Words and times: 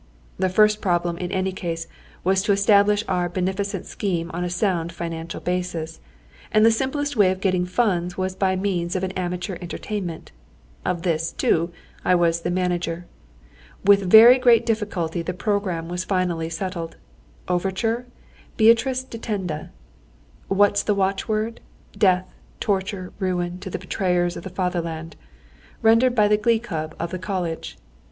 The 0.39 0.49
first 0.49 0.81
problem 0.81 1.19
in 1.19 1.31
any 1.31 1.51
case 1.51 1.85
was 2.23 2.41
to 2.41 2.51
establish 2.51 3.03
our 3.07 3.29
beneficent 3.29 3.85
scheme 3.85 4.31
on 4.33 4.43
a 4.43 4.49
sound, 4.49 4.91
financial 4.91 5.39
basis, 5.39 5.99
and 6.51 6.65
the 6.65 6.71
simplest 6.71 7.15
way 7.15 7.29
of 7.29 7.39
getting 7.39 7.67
funds 7.67 8.17
was 8.17 8.35
by 8.35 8.55
means 8.55 8.95
of 8.95 9.03
an 9.03 9.11
amateur 9.11 9.59
entertainment. 9.61 10.31
Of 10.83 11.03
this, 11.03 11.31
too, 11.31 11.71
I 12.03 12.15
was 12.15 12.41
the 12.41 12.49
manager. 12.49 13.05
With 13.85 14.01
very 14.09 14.39
great 14.39 14.65
difficulty 14.65 15.21
the 15.21 15.35
programme 15.35 15.87
was 15.87 16.03
finally 16.03 16.49
settled. 16.49 16.95
Overture: 17.47 18.07
Beatrice 18.57 19.03
di 19.03 19.19
Tenda. 19.19 19.69
"What's 20.47 20.81
the 20.81 20.95
watchword? 20.95 21.59
Death, 21.95 22.25
torture, 22.59 23.13
ruin, 23.19 23.59
to 23.59 23.69
the 23.69 23.77
betrayers 23.77 24.35
of 24.35 24.41
the 24.41 24.49
fatherland!" 24.49 25.15
rendered 25.83 26.15
by 26.15 26.27
the 26.27 26.37
glee 26.37 26.57
club 26.57 26.95
of 26.99 27.11
the 27.11 27.19
College. 27.19 27.77